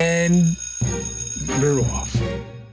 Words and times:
And 0.00 0.56
we're 1.60 1.80
off. 1.80 2.22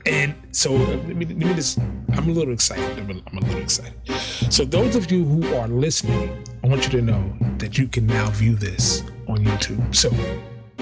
And 0.06 0.34
so 0.52 0.76
uh, 0.76 0.78
let 0.78 1.16
me, 1.16 1.26
let 1.26 1.36
me 1.36 1.54
just, 1.54 1.78
I'm 2.12 2.28
a 2.28 2.32
little 2.32 2.54
excited. 2.54 2.98
I'm 2.98 3.10
a, 3.10 3.20
I'm 3.26 3.38
a 3.38 3.40
little 3.40 3.60
excited. 3.60 3.94
So, 4.52 4.64
those 4.64 4.94
of 4.94 5.10
you 5.10 5.24
who 5.24 5.54
are 5.56 5.66
listening, 5.66 6.44
I 6.62 6.68
want 6.68 6.84
you 6.84 6.90
to 6.92 7.02
know 7.02 7.36
that 7.58 7.76
you 7.76 7.88
can 7.88 8.06
now 8.06 8.30
view 8.30 8.54
this 8.54 9.02
on 9.26 9.38
YouTube. 9.38 9.94
So, 9.94 10.10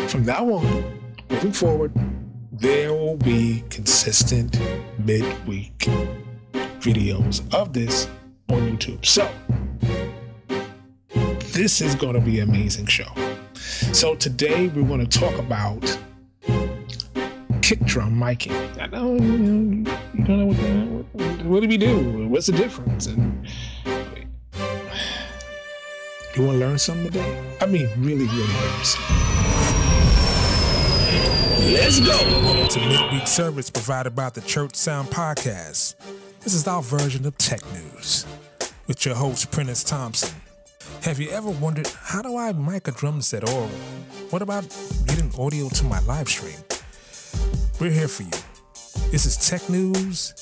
from 0.09 0.27
now 0.27 0.45
on, 0.51 1.01
moving 1.31 1.53
forward, 1.53 1.93
there 2.53 2.93
will 2.93 3.17
be 3.17 3.65
consistent 3.71 4.61
midweek 4.99 5.79
videos 6.81 7.43
of 7.55 7.73
this 7.73 8.07
on 8.51 8.77
YouTube. 8.77 9.05
So, 9.07 9.31
this 11.53 11.81
is 11.81 11.95
going 11.95 12.15
to 12.15 12.21
be 12.21 12.41
an 12.41 12.51
amazing 12.51 12.87
show. 12.87 13.11
So, 13.55 14.15
today 14.15 14.69
we're 14.69 14.87
going 14.87 15.07
to 15.07 15.19
talk 15.19 15.39
about 15.39 15.99
kick 17.65 17.81
drum 17.87 18.15
miking. 18.15 18.53
I 18.79 18.85
you, 18.85 18.91
know, 18.91 19.15
you 20.13 20.25
don't 20.25 20.39
know 20.39 20.47
what, 20.47 20.57
that, 20.59 21.05
what, 21.13 21.47
what 21.47 21.63
do 21.63 21.69
we 21.69 21.79
do? 21.79 22.29
What's 22.29 22.47
the 22.49 22.53
difference? 22.53 23.07
And 23.07 23.47
you 26.37 26.45
want 26.45 26.59
to 26.59 26.67
learn 26.67 26.79
something 26.79 27.07
today? 27.07 27.57
I 27.63 27.67
mean, 27.67 27.89
really, 27.97 28.27
really 28.27 28.53
learn 28.53 28.85
something. 28.85 29.17
Let's 31.73 32.01
go 32.01 32.69
to 32.69 32.81
midweek 32.81 33.27
service 33.27 33.71
provided 33.71 34.15
by 34.15 34.29
the 34.29 34.43
Church 34.43 34.75
Sound 34.75 35.09
Podcast. 35.09 35.95
This 36.41 36.53
is 36.53 36.69
our 36.69 36.83
version 36.83 37.25
of 37.25 37.39
tech 37.39 37.63
news 37.73 38.27
with 38.87 39.07
your 39.07 39.15
host, 39.15 39.51
Prentiss 39.51 39.85
Thompson. 39.85 40.39
Have 41.01 41.19
you 41.19 41.31
ever 41.31 41.49
wondered 41.49 41.87
how 41.87 42.21
do 42.21 42.37
I 42.37 42.53
mic 42.53 42.89
a 42.89 42.91
drum 42.91 43.23
set 43.23 43.49
or 43.49 43.69
what 44.29 44.43
about 44.43 44.65
getting 45.07 45.33
audio 45.39 45.71
to 45.71 45.85
my 45.85 46.01
live 46.01 46.29
stream? 46.29 46.59
We're 47.81 47.91
here 47.91 48.07
for 48.07 48.23
you. 48.23 48.31
This 49.11 49.27
is 49.27 49.37
tech 49.37 49.69
news, 49.69 50.33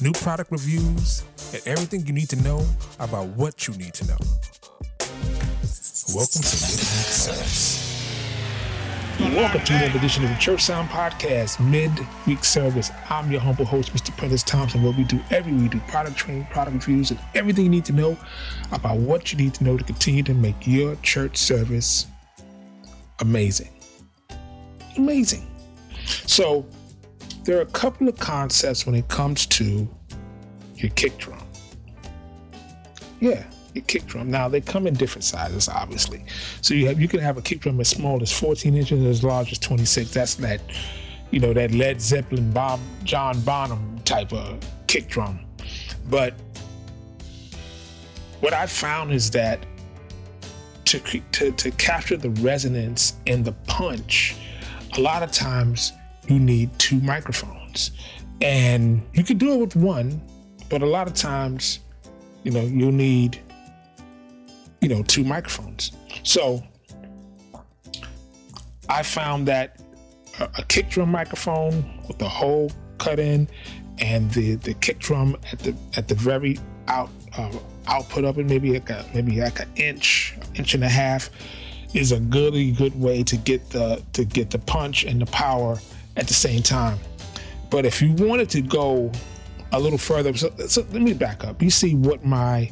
new 0.00 0.12
product 0.12 0.50
reviews, 0.50 1.24
and 1.52 1.62
everything 1.66 2.06
you 2.06 2.14
need 2.14 2.30
to 2.30 2.36
know 2.36 2.66
about 2.98 3.26
what 3.36 3.68
you 3.68 3.74
need 3.74 3.92
to 3.92 4.06
know. 4.06 4.16
Welcome 6.14 6.40
to 6.40 6.56
Midweek 6.56 6.88
Service. 7.12 7.82
Welcome 9.20 9.62
to 9.62 9.74
another 9.74 9.98
edition 9.98 10.24
of 10.24 10.30
the 10.30 10.36
Church 10.36 10.62
Sound 10.62 10.88
Podcast 10.88 11.60
Midweek 11.60 12.42
Service. 12.44 12.90
I'm 13.10 13.30
your 13.30 13.40
humble 13.42 13.66
host, 13.66 13.92
Mr. 13.92 14.16
Prentiss 14.16 14.42
Thompson. 14.42 14.82
What 14.82 14.96
we 14.96 15.04
do 15.04 15.20
every 15.30 15.52
week, 15.52 15.62
we 15.62 15.68
do 15.68 15.80
product 15.88 16.16
training, 16.16 16.46
product 16.46 16.86
reviews, 16.86 17.10
and 17.10 17.20
everything 17.34 17.64
you 17.64 17.70
need 17.70 17.84
to 17.84 17.92
know 17.92 18.16
about 18.72 18.96
what 18.96 19.32
you 19.32 19.38
need 19.38 19.52
to 19.54 19.64
know 19.64 19.76
to 19.76 19.84
continue 19.84 20.22
to 20.22 20.32
make 20.32 20.66
your 20.66 20.96
church 20.96 21.36
service 21.36 22.06
amazing. 23.20 23.68
Amazing. 24.96 25.51
So, 26.06 26.66
there 27.44 27.58
are 27.58 27.62
a 27.62 27.66
couple 27.66 28.08
of 28.08 28.18
concepts 28.18 28.86
when 28.86 28.94
it 28.94 29.08
comes 29.08 29.46
to 29.46 29.88
your 30.76 30.90
kick 30.90 31.18
drum. 31.18 31.42
Yeah, 33.20 33.44
your 33.74 33.84
kick 33.84 34.06
drum. 34.06 34.30
Now 34.30 34.48
they 34.48 34.60
come 34.60 34.86
in 34.86 34.94
different 34.94 35.24
sizes, 35.24 35.68
obviously. 35.68 36.24
So 36.60 36.74
you 36.74 36.86
have 36.88 37.00
you 37.00 37.08
can 37.08 37.20
have 37.20 37.38
a 37.38 37.42
kick 37.42 37.60
drum 37.60 37.80
as 37.80 37.88
small 37.88 38.22
as 38.22 38.32
14 38.32 38.74
inches, 38.74 39.04
as 39.04 39.24
large 39.24 39.52
as 39.52 39.58
26. 39.58 40.12
That's 40.12 40.34
that, 40.36 40.60
you 41.30 41.40
know, 41.40 41.52
that 41.52 41.72
Led 41.72 42.00
Zeppelin, 42.00 42.52
Bob, 42.52 42.80
John 43.04 43.40
Bonham 43.40 43.98
type 44.04 44.32
of 44.32 44.64
kick 44.86 45.08
drum. 45.08 45.40
But 46.08 46.34
what 48.40 48.52
I 48.52 48.66
found 48.66 49.12
is 49.12 49.30
that 49.30 49.64
to, 50.84 50.98
to, 51.00 51.52
to 51.52 51.70
capture 51.72 52.16
the 52.16 52.30
resonance 52.30 53.14
and 53.26 53.44
the 53.44 53.52
punch, 53.66 54.36
a 54.94 55.00
lot 55.00 55.22
of 55.22 55.32
times 55.32 55.92
you 56.28 56.38
need 56.38 56.76
two 56.78 57.00
microphones. 57.00 57.92
And 58.40 59.02
you 59.12 59.24
can 59.24 59.38
do 59.38 59.52
it 59.54 59.58
with 59.58 59.76
one, 59.76 60.20
but 60.68 60.82
a 60.82 60.86
lot 60.86 61.06
of 61.06 61.14
times, 61.14 61.78
you 62.42 62.50
know, 62.50 62.62
you'll 62.62 62.92
need 62.92 63.40
you 64.82 64.88
know, 64.88 65.02
two 65.04 65.24
microphones. 65.24 65.92
So 66.24 66.62
I 68.88 69.02
found 69.02 69.46
that 69.48 69.80
a, 70.40 70.62
kick 70.64 70.90
drum 70.90 71.10
microphone 71.10 72.00
with 72.08 72.18
the 72.18 72.28
hole 72.28 72.70
cut 72.98 73.18
in 73.18 73.48
and 73.98 74.30
the 74.32 74.56
the 74.56 74.74
kick 74.74 74.98
drum 74.98 75.36
at 75.52 75.60
the 75.60 75.74
at 75.96 76.08
the 76.08 76.14
very 76.14 76.58
out 76.88 77.10
uh, 77.38 77.52
output 77.86 78.24
of 78.24 78.38
it, 78.38 78.46
maybe 78.46 78.72
like 78.72 78.90
a 78.90 79.06
maybe 79.14 79.40
like 79.40 79.60
an 79.60 79.68
inch, 79.76 80.36
inch 80.56 80.74
and 80.74 80.82
a 80.82 80.88
half, 80.88 81.30
is 81.94 82.12
a 82.12 82.20
really 82.20 82.72
good 82.72 82.98
way 82.98 83.22
to 83.22 83.36
get 83.36 83.68
the 83.70 84.02
to 84.14 84.24
get 84.24 84.50
the 84.50 84.58
punch 84.58 85.04
and 85.04 85.20
the 85.20 85.26
power 85.26 85.78
at 86.16 86.26
the 86.26 86.34
same 86.34 86.62
time. 86.62 86.98
But 87.70 87.86
if 87.86 88.02
you 88.02 88.12
wanted 88.14 88.50
to 88.50 88.60
go 88.60 89.10
a 89.72 89.80
little 89.80 89.98
further, 89.98 90.34
so, 90.34 90.50
so 90.66 90.86
let 90.92 91.00
me 91.02 91.14
back 91.14 91.44
up. 91.44 91.62
You 91.62 91.70
see 91.70 91.94
what 91.94 92.24
my 92.24 92.70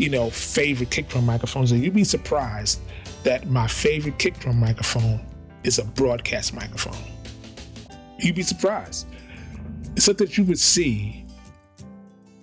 you 0.00 0.08
know, 0.08 0.30
favorite 0.30 0.90
kick 0.90 1.08
drum 1.10 1.26
microphones, 1.26 1.72
and 1.72 1.84
you'd 1.84 1.92
be 1.92 2.04
surprised 2.04 2.80
that 3.22 3.50
my 3.50 3.66
favorite 3.66 4.18
kick 4.18 4.38
drum 4.38 4.58
microphone 4.58 5.20
is 5.62 5.78
a 5.78 5.84
broadcast 5.84 6.54
microphone. 6.54 6.96
You'd 8.18 8.34
be 8.34 8.42
surprised. 8.42 9.06
It's 9.94 10.06
something 10.06 10.26
that 10.26 10.38
you 10.38 10.44
would 10.44 10.58
see 10.58 11.26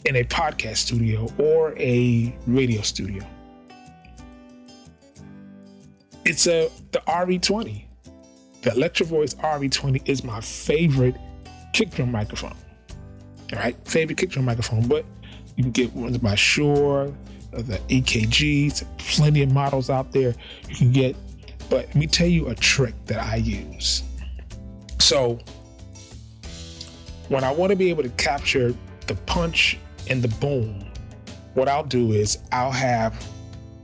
in 0.06 0.18
a 0.18 0.24
podcast 0.24 0.78
studio 0.78 1.28
or 1.40 1.74
a 1.80 2.36
radio 2.46 2.82
studio. 2.82 3.26
It's 6.28 6.46
a 6.46 6.70
the 6.92 7.00
RE20. 7.08 7.86
The 8.62 8.72
Electro 8.74 9.06
Voice 9.06 9.34
RE20 9.36 10.10
is 10.10 10.26
my 10.26 10.42
favorite 10.42 11.16
kick 11.72 11.92
drum 11.92 12.12
microphone. 12.12 12.54
All 13.54 13.60
right, 13.60 13.78
favorite 13.88 14.18
kick 14.18 14.32
drum 14.32 14.44
microphone, 14.44 14.90
but 14.90 15.06
you 15.56 15.64
can 15.64 15.72
get 15.72 15.94
ones 15.94 16.18
by 16.18 16.36
Shure, 16.36 17.14
the 17.52 17.78
AKGs, 17.88 18.84
plenty 18.98 19.42
of 19.42 19.54
models 19.54 19.90
out 19.90 20.12
there 20.12 20.36
you 20.68 20.76
can 20.76 20.92
get. 20.92 21.16
But 21.70 21.88
let 21.88 21.96
me 21.96 22.08
tell 22.08 22.28
you 22.28 22.50
a 22.50 22.56
trick 22.56 22.94
that 23.06 23.24
I 23.24 23.38
use. 23.38 24.04
So, 25.00 25.40
when 27.30 27.46
I 27.46 27.54
want 27.54 27.70
to 27.70 27.78
be 27.78 27.90
able 27.90 28.04
to 28.04 28.10
capture 28.10 28.76
the 29.08 29.16
punch 29.28 29.78
and 30.10 30.22
the 30.22 30.28
boom, 30.40 30.92
what 31.54 31.70
I'll 31.70 31.86
do 31.86 32.12
is 32.12 32.40
I'll 32.52 32.70
have 32.70 33.14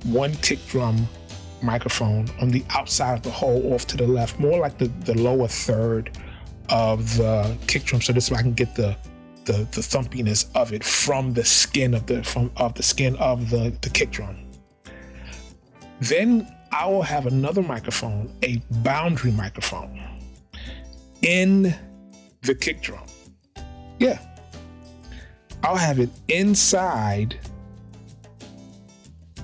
one 0.04 0.34
kick 0.36 0.60
drum 0.68 1.08
microphone 1.63 2.29
on 2.41 2.50
the 2.50 2.63
outside 2.69 3.13
of 3.13 3.24
the 3.24 3.31
hole 3.31 3.74
off 3.74 3.88
to 3.88 3.97
the 3.97 4.07
left, 4.07 4.40
more 4.40 4.59
like 4.59 4.78
the, 4.78 4.88
the 5.06 5.13
lower 5.19 5.47
third 5.47 6.18
of 6.69 7.18
the 7.18 7.57
kick 7.68 7.84
drum. 7.84 8.01
So 8.01 8.13
this 8.13 8.29
way 8.29 8.40
I 8.40 8.41
can 8.41 8.53
get 8.53 8.75
the 8.75 8.96
the 9.46 9.68
the 9.72 9.81
thumpiness 9.81 10.50
of 10.56 10.72
it 10.72 10.84
from 10.84 11.34
the 11.34 11.44
skin 11.44 11.94
of 11.94 12.06
the 12.06 12.24
from 12.24 12.51
of 12.57 12.74
the 12.75 12.84
skin 12.84 13.16
of 13.18 13.50
the 13.50 13.75
the 13.81 13.90
kick 13.90 14.12
drum. 14.12 14.38
Then 16.00 16.47
I 16.72 16.88
will 16.88 17.03
have 17.03 17.28
another 17.28 17.62
microphone, 17.62 18.34
a 18.44 18.57
boundary 18.81 19.31
microphone, 19.31 20.01
in 21.22 21.74
the 22.41 22.56
kick 22.56 22.81
drum. 22.81 23.06
Yeah. 24.00 24.19
I'll 25.63 25.78
have 25.78 26.00
it 26.00 26.09
inside 26.28 27.40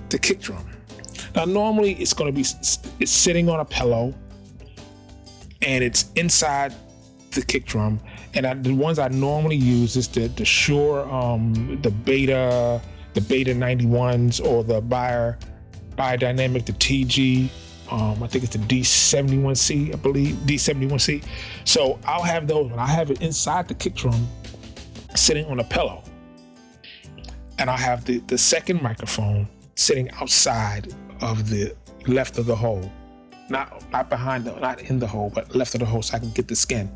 the 0.09 0.19
kick 0.19 0.41
drum. 0.41 0.69
Now, 1.35 1.45
normally 1.45 1.94
it's 1.94 2.13
going 2.13 2.34
to 2.34 2.35
be 2.35 2.45
it's 3.00 3.12
sitting 3.12 3.50
on 3.50 3.59
a 3.59 3.66
pillow, 3.66 4.13
and 5.62 5.84
it's 5.84 6.12
inside 6.16 6.73
the 7.31 7.41
kick 7.41 7.66
drum, 7.66 8.00
and 8.34 8.45
I, 8.45 8.53
the 8.56 8.73
ones 8.73 9.00
I 9.00 9.07
normally 9.09 9.56
use 9.56 9.95
is 9.95 10.07
the 10.07 10.28
the 10.28 10.45
Shure, 10.45 11.09
um, 11.09 11.79
the 11.81 11.91
Beta, 11.91 12.81
the 13.13 13.22
Beta 13.22 13.51
91s, 13.51 14.44
or 14.44 14.63
the 14.63 14.81
Beyer 14.81 15.38
Beyerdynamic, 15.97 16.66
the 16.66 16.73
TG. 16.73 17.50
Um, 17.91 18.22
I 18.22 18.28
think 18.28 18.44
it's 18.44 18.56
the 18.56 18.59
D71C, 18.59 19.94
I 19.94 19.97
believe 19.97 20.35
D71C. 20.45 21.24
So 21.65 22.00
I'll 22.06 22.21
have 22.21 22.48
those, 22.48 22.71
and 22.71 22.80
I 22.80 22.86
have 22.86 23.09
it 23.09 23.21
inside 23.24 23.68
the 23.68 23.74
kick 23.74 23.95
drum, 23.95 24.27
sitting 25.15 25.45
on 25.45 25.59
a 25.59 25.63
pillow, 25.63 26.04
and 27.57 27.69
I 27.69 27.77
have 27.77 28.06
the 28.06 28.19
the 28.27 28.38
second 28.38 28.81
microphone 28.81 29.48
sitting 29.75 30.09
outside 30.12 30.94
of 31.21 31.50
the 31.50 31.75
left 32.07 32.38
of 32.38 32.45
the 32.45 32.56
hole, 32.56 32.92
not 33.50 33.83
not 33.92 34.10
behind 34.10 34.45
the, 34.45 34.56
not 34.60 34.81
in 34.81 35.00
the 35.00 35.07
hole, 35.07 35.31
but 35.33 35.56
left 35.56 35.74
of 35.75 35.80
the 35.80 35.86
hole, 35.86 36.01
so 36.01 36.16
I 36.16 36.19
can 36.19 36.31
get 36.31 36.48
the 36.48 36.56
skin. 36.56 36.89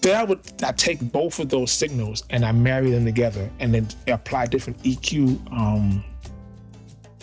Then 0.00 0.16
I 0.16 0.24
would 0.24 0.40
I 0.62 0.72
take 0.72 1.00
both 1.00 1.38
of 1.38 1.48
those 1.48 1.72
signals 1.72 2.22
and 2.30 2.44
I 2.44 2.52
marry 2.52 2.90
them 2.90 3.04
together 3.04 3.50
and 3.58 3.74
then 3.74 3.88
apply 4.06 4.46
different 4.46 4.80
EQ 4.82 5.52
um, 5.52 6.04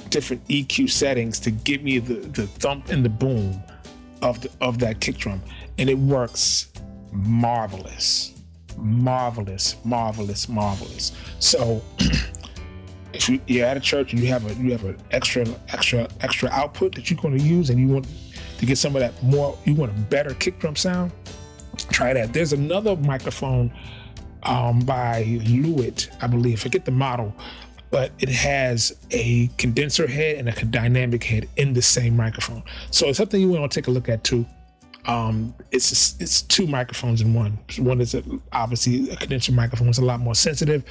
different 0.10 0.46
EQ 0.48 0.90
settings 0.90 1.40
to 1.40 1.52
give 1.52 1.84
me 1.84 2.00
the, 2.00 2.16
the 2.16 2.48
thump 2.48 2.90
and 2.90 3.04
the 3.04 3.10
boom 3.10 3.62
of 4.22 4.42
the, 4.42 4.50
of 4.62 4.80
that 4.80 5.00
kick 5.02 5.18
drum, 5.18 5.42
and 5.78 5.90
it 5.90 5.98
works 5.98 6.72
marvelous, 7.12 8.34
marvelous, 8.78 9.76
marvelous, 9.84 10.50
marvelous. 10.50 11.12
So. 11.40 11.82
if 13.16 13.30
you, 13.30 13.40
you're 13.48 13.66
at 13.66 13.78
a 13.78 13.80
church 13.80 14.14
and 14.14 14.22
you 14.22 14.28
have 14.28 14.46
a 14.46 14.54
you 14.62 14.72
have 14.72 14.84
an 14.84 14.98
extra 15.12 15.46
extra 15.70 16.08
extra 16.22 16.50
output 16.50 16.96
that 16.96 17.10
you're 17.10 17.20
going 17.20 17.38
to 17.38 17.44
use 17.44 17.70
and 17.70 17.80
you 17.80 17.88
want 17.88 18.08
to 18.58 18.66
get 18.66 18.78
some 18.78 18.96
of 18.96 19.02
that 19.02 19.22
more, 19.24 19.58
you 19.66 19.74
want 19.74 19.92
a 19.92 20.02
better 20.02 20.34
kick 20.36 20.60
drum 20.60 20.76
sound, 20.76 21.12
try 21.92 22.14
that. 22.14 22.34
There's 22.34 22.54
another 22.54 22.96
microphone 22.96 23.72
um, 24.44 24.80
by 24.80 25.24
Lewitt, 25.24 26.10
I 26.22 26.28
believe. 26.28 26.62
Forget 26.62 26.86
the 26.86 26.92
model, 26.92 27.34
but 27.92 28.12
it 28.20 28.30
has 28.30 28.98
a 29.12 29.48
condenser 29.58 30.08
head 30.08 30.38
and 30.38 30.50
a 30.50 30.66
dynamic 30.66 31.24
head 31.24 31.50
in 31.58 31.74
the 31.74 31.82
same 31.82 32.16
microphone. 32.16 32.64
So 32.92 33.08
it's 33.08 33.18
something 33.18 33.42
you 33.42 33.50
want 33.50 33.72
to 33.72 33.80
take 33.80 33.88
a 33.88 33.92
look 33.92 34.10
at 34.10 34.24
too. 34.24 34.46
Um, 35.08 35.54
it's 35.72 36.20
it's 36.20 36.42
two 36.42 36.66
microphones 36.66 37.22
in 37.22 37.34
one. 37.34 37.60
One 37.78 38.02
is 38.02 38.16
a, 38.16 38.24
obviously 38.54 39.10
a 39.12 39.16
condenser 39.16 39.52
microphone 39.52 39.90
is 39.90 40.00
a 40.00 40.06
lot 40.06 40.20
more 40.20 40.34
sensitive, 40.34 40.84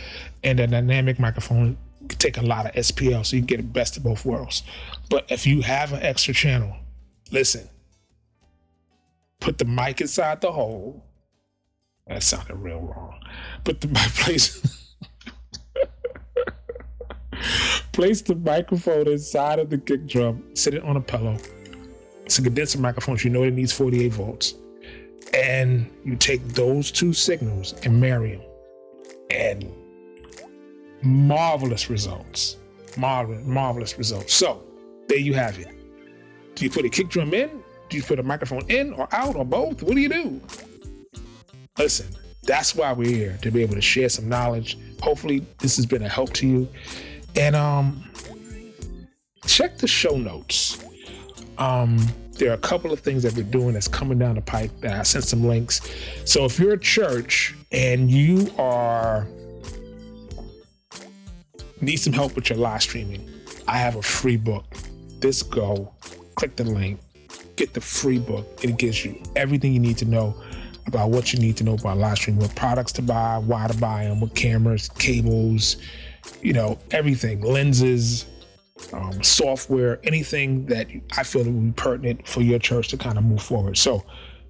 and 0.44 0.60
a 0.60 0.66
dynamic 0.66 1.18
microphone 1.18 1.76
take 2.08 2.36
a 2.36 2.42
lot 2.42 2.66
of 2.66 2.72
SPL, 2.72 3.24
so 3.24 3.36
you 3.36 3.42
can 3.42 3.46
get 3.46 3.56
the 3.58 3.62
best 3.62 3.96
of 3.96 4.02
both 4.02 4.24
worlds. 4.24 4.62
But 5.10 5.26
if 5.30 5.46
you 5.46 5.62
have 5.62 5.92
an 5.92 6.02
extra 6.02 6.34
channel, 6.34 6.76
listen, 7.30 7.68
put 9.40 9.58
the 9.58 9.64
mic 9.64 10.00
inside 10.00 10.40
the 10.40 10.52
hole. 10.52 11.04
That 12.06 12.22
sounded 12.22 12.56
real 12.56 12.80
wrong. 12.80 13.18
Put 13.64 13.80
the 13.80 13.88
place 14.16 14.80
place 17.92 18.22
the 18.22 18.34
microphone 18.34 19.06
inside 19.08 19.58
of 19.58 19.70
the 19.70 19.78
kick 19.78 20.06
drum, 20.06 20.44
sit 20.54 20.74
it 20.74 20.82
on 20.82 20.96
a 20.96 21.00
pillow 21.00 21.38
it's 22.24 22.38
a 22.38 22.42
condenser 22.42 22.78
microphone. 22.78 23.18
So 23.18 23.24
you 23.24 23.30
know 23.30 23.42
it 23.42 23.52
needs 23.52 23.72
48 23.72 24.12
volts. 24.12 24.54
And 25.32 25.90
you 26.04 26.16
take 26.16 26.46
those 26.48 26.90
two 26.90 27.12
signals 27.12 27.74
and 27.84 28.00
marry 28.00 28.36
them. 28.36 28.44
And 29.30 29.72
marvelous 31.04 31.90
results. 31.90 32.56
Marvelous, 32.96 33.44
marvelous 33.44 33.98
results. 33.98 34.34
So 34.34 34.62
there 35.08 35.18
you 35.18 35.34
have 35.34 35.58
it. 35.58 35.68
Do 36.54 36.64
you 36.64 36.70
put 36.70 36.84
a 36.84 36.88
kick 36.88 37.08
drum 37.08 37.34
in? 37.34 37.62
Do 37.88 37.96
you 37.96 38.02
put 38.02 38.18
a 38.18 38.22
microphone 38.22 38.68
in 38.70 38.92
or 38.94 39.08
out 39.12 39.36
or 39.36 39.44
both? 39.44 39.82
What 39.82 39.94
do 39.94 40.00
you 40.00 40.08
do? 40.08 40.40
Listen, 41.78 42.06
that's 42.42 42.74
why 42.74 42.92
we're 42.92 43.10
here 43.10 43.38
to 43.42 43.50
be 43.50 43.62
able 43.62 43.74
to 43.74 43.80
share 43.80 44.08
some 44.08 44.28
knowledge. 44.28 44.78
Hopefully, 45.00 45.44
this 45.58 45.76
has 45.76 45.86
been 45.86 46.02
a 46.02 46.08
help 46.08 46.32
to 46.34 46.46
you. 46.46 46.68
And 47.36 47.56
um, 47.56 48.08
check 49.46 49.78
the 49.78 49.88
show 49.88 50.16
notes 50.16 50.84
um, 51.58 51.98
there 52.32 52.50
are 52.50 52.54
a 52.54 52.58
couple 52.58 52.92
of 52.92 53.00
things 53.00 53.22
that 53.22 53.34
we're 53.34 53.44
doing 53.44 53.74
that's 53.74 53.88
coming 53.88 54.18
down 54.18 54.34
the 54.34 54.40
pipe 54.40 54.70
that 54.80 54.92
I 54.92 55.02
sent 55.02 55.24
some 55.24 55.44
links. 55.44 55.80
So 56.24 56.44
if 56.44 56.58
you're 56.58 56.74
a 56.74 56.78
church 56.78 57.54
and 57.70 58.10
you 58.10 58.50
are 58.58 59.26
need 61.80 61.96
some 61.96 62.12
help 62.12 62.34
with 62.34 62.50
your 62.50 62.58
live 62.58 62.82
streaming, 62.82 63.28
I 63.66 63.78
have 63.78 63.96
a 63.96 64.02
free 64.02 64.36
book. 64.36 64.64
Just 65.20 65.50
go, 65.50 65.92
click 66.34 66.56
the 66.56 66.64
link, 66.64 67.00
get 67.56 67.74
the 67.74 67.80
free 67.80 68.18
book. 68.18 68.46
It 68.62 68.76
gives 68.76 69.04
you 69.04 69.20
everything 69.36 69.72
you 69.72 69.80
need 69.80 69.98
to 69.98 70.04
know 70.04 70.34
about 70.86 71.10
what 71.10 71.32
you 71.32 71.38
need 71.38 71.56
to 71.56 71.64
know 71.64 71.74
about 71.74 71.96
live 71.98 72.18
streaming, 72.18 72.42
what 72.42 72.54
products 72.54 72.92
to 72.92 73.02
buy, 73.02 73.38
why 73.38 73.66
to 73.66 73.76
buy 73.78 74.04
them, 74.04 74.20
what 74.20 74.34
cameras, 74.34 74.88
cables, 74.90 75.76
you 76.42 76.52
know, 76.52 76.78
everything, 76.90 77.40
lenses, 77.40 78.26
um, 78.92 79.22
software, 79.22 80.00
anything 80.04 80.66
that 80.66 80.88
I 81.16 81.22
feel 81.22 81.44
would 81.44 81.76
be 81.76 81.82
pertinent 81.82 82.26
for 82.26 82.42
your 82.42 82.58
church 82.58 82.88
to 82.88 82.96
kind 82.96 83.18
of 83.18 83.24
move 83.24 83.42
forward. 83.42 83.78
So 83.78 84.04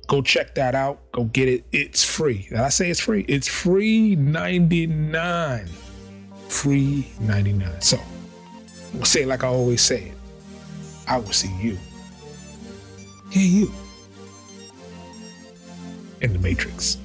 go 0.09 0.23
check 0.23 0.55
that 0.57 0.75
out. 0.75 1.01
Go 1.13 1.25
get 1.25 1.49
it. 1.49 1.65
It's 1.73 2.03
free. 2.05 2.47
Did 2.49 2.59
I 2.59 2.69
say 2.69 2.91
it's 2.91 3.01
free? 3.01 3.25
It's 3.29 3.49
free 3.49 4.17
99. 4.17 5.69
Free 6.55 7.07
99. 7.21 7.81
So 7.83 7.99
we'll 8.95 9.05
say 9.05 9.27
like 9.27 9.43
I 9.45 9.49
always 9.49 9.83
say 9.83 10.05
it. 10.05 10.15
I 11.07 11.19
will 11.19 11.33
see 11.33 11.55
you. 11.61 11.77
Hear 13.31 13.47
you 13.47 13.73
in 16.21 16.33
the 16.33 16.39
Matrix. 16.39 16.97